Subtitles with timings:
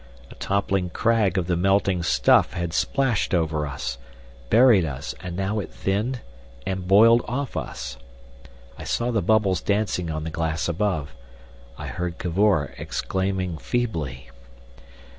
[0.31, 3.99] A toppling crag of the melting stuff had splashed over us,
[4.49, 6.21] buried us, and now it thinned
[6.65, 7.97] and boiled off us.
[8.79, 11.13] I saw the bubbles dancing on the glass above.
[11.77, 14.31] I heard Cavor exclaiming feebly.